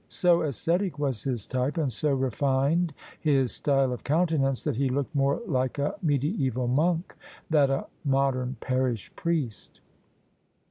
So 0.07 0.41
ascetic 0.41 0.97
was 0.97 1.25
his 1.25 1.45
type 1.45 1.77
and 1.77 1.93
so 1.93 2.11
refined 2.15 2.91
his 3.19 3.51
style 3.51 3.93
of 3.93 4.03
countenance 4.03 4.63
that 4.63 4.77
he 4.77 4.89
looked 4.89 5.13
more 5.13 5.43
like 5.45 5.77
a 5.77 5.93
mediaeval 6.01 6.67
monk 6.69 7.15
than 7.51 7.69
a 7.69 7.85
modem 8.03 8.57
parish 8.61 9.15
priest. 9.15 9.79